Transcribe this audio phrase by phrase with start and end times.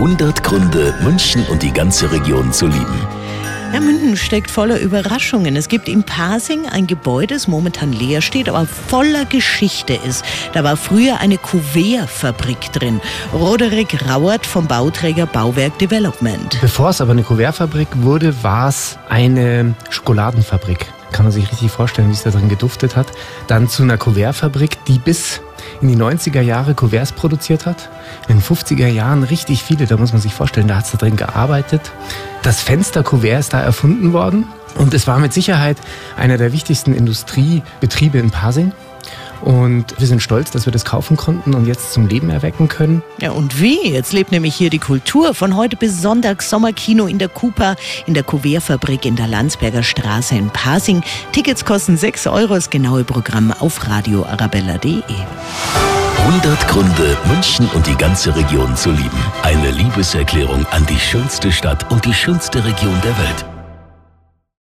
[0.00, 3.06] 100 Gründe, München und die ganze Region zu lieben.
[3.74, 5.56] Ja, München steckt voller Überraschungen.
[5.56, 10.24] Es gibt in Pasing ein Gebäude, das momentan leer steht, aber voller Geschichte ist.
[10.54, 13.02] Da war früher eine Kuvertfabrik drin.
[13.34, 16.58] Roderick Rauert vom Bauträger Bauwerk Development.
[16.62, 20.86] Bevor es aber eine Kuvertfabrik wurde, war es eine Schokoladenfabrik.
[21.12, 23.08] Kann man sich richtig vorstellen, wie es da drin geduftet hat.
[23.48, 25.42] Dann zu einer Kuvertfabrik, die bis
[25.80, 27.88] in die 90er Jahre Kuverts produziert hat.
[28.28, 30.98] In den 50er Jahren richtig viele, da muss man sich vorstellen, da hat es da
[30.98, 31.92] drin gearbeitet.
[32.42, 34.44] Das Fensterkuvert ist da erfunden worden
[34.76, 35.78] und es war mit Sicherheit
[36.16, 38.72] einer der wichtigsten Industriebetriebe in Pasing.
[39.42, 43.02] Und wir sind stolz, dass wir das kaufen konnten und jetzt zum Leben erwecken können.
[43.20, 43.88] Ja, und wie?
[43.88, 45.34] Jetzt lebt nämlich hier die Kultur.
[45.34, 47.76] Von heute bis Sonntag Sommerkino in der Kupa,
[48.06, 51.02] in der Kuvertfabrik in der Landsberger Straße in Pasing.
[51.32, 52.54] Tickets kosten 6 Euro.
[52.54, 55.02] Das genaue Programm auf radioarabella.de.
[56.18, 59.18] 100 Gründe, München und die ganze Region zu lieben.
[59.42, 63.59] Eine Liebeserklärung an die schönste Stadt und die schönste Region der Welt.